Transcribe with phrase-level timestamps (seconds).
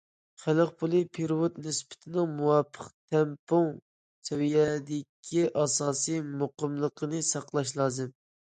[0.43, 3.69] خەلق پۇلى پېرېۋوت نىسبىتىنىڭ مۇۋاپىق، تەڭپۇڭ
[4.31, 8.15] سەۋىيەدىكى ئاساسىي مۇقىملىقىنى ساقلاش لازىم.